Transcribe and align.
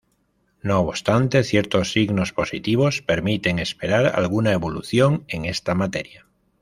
No 0.63 0.79
obstante, 0.79 1.43
ciertos 1.43 1.91
signos 1.91 2.33
positivos 2.33 3.03
permiten 3.03 3.59
esperar 3.59 4.07
alguna 4.07 4.51
evolución 4.51 5.25
en 5.27 5.45
esta 5.45 5.75
materia. 5.75 6.25